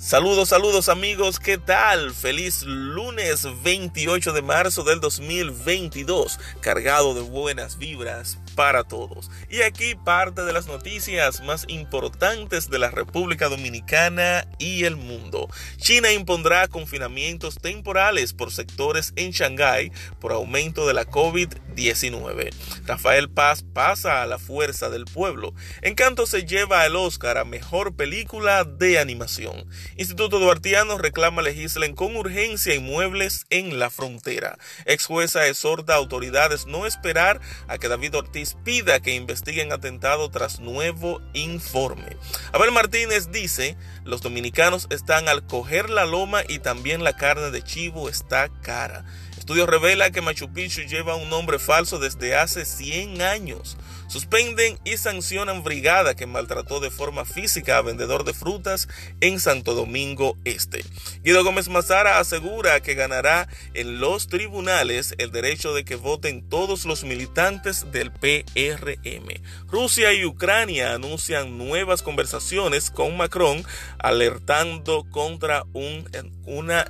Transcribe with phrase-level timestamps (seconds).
[0.00, 2.14] Saludos, saludos amigos, ¿qué tal?
[2.14, 9.28] Feliz lunes 28 de marzo del 2022, cargado de buenas vibras para todos.
[9.50, 15.48] Y aquí parte de las noticias más importantes de la República Dominicana y el mundo.
[15.78, 19.90] China impondrá confinamientos temporales por sectores en Shanghái
[20.20, 22.50] por aumento de la COVID-19.
[22.86, 25.54] Rafael Paz pasa a la fuerza del pueblo.
[25.82, 29.66] Encanto se lleva el Oscar a Mejor Película de Animación.
[29.96, 34.58] Instituto Duartiano reclama legislen con urgencia inmuebles en la frontera.
[34.84, 40.30] Ex jueza exhorta a autoridades no esperar a que David Ortiz pida que investiguen atentado
[40.30, 42.16] tras nuevo informe.
[42.52, 47.62] Abel Martínez dice, los dominicanos están al coger la loma y también la carne de
[47.62, 49.04] chivo está cara.
[49.48, 53.78] Estudio revela que Machu Picchu lleva un nombre falso desde hace 100 años.
[54.06, 58.88] Suspenden y sancionan brigada que maltrató de forma física a vendedor de frutas
[59.22, 60.84] en Santo Domingo Este.
[61.24, 66.84] Guido Gómez Mazara asegura que ganará en los tribunales el derecho de que voten todos
[66.84, 69.28] los militantes del PRM.
[69.66, 73.64] Rusia y Ucrania anuncian nuevas conversaciones con Macron
[73.98, 76.06] alertando contra un,
[76.44, 76.84] una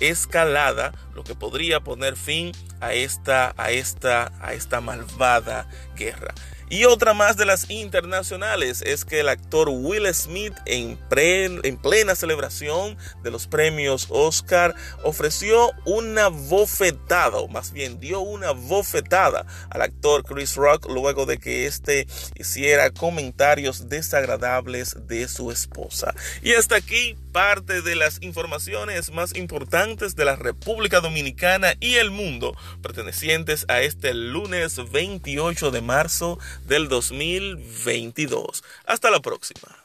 [0.00, 6.34] escalada, lo que podría poner fin a esta, a esta, a esta malvada guerra.
[6.70, 12.14] Y otra más de las internacionales es que el actor Will Smith en, en, plena
[12.14, 19.82] celebración de los premios Oscar ofreció una bofetada, o más bien dio una bofetada al
[19.82, 26.14] actor Chris Rock luego de que éste hiciera comentarios desagradables de su esposa.
[26.42, 32.12] Y hasta aquí parte de las informaciones más importantes de la República Dominicana y el
[32.12, 38.62] mundo pertenecientes a este lunes 28 de marzo del 2022.
[38.86, 39.83] Hasta la próxima.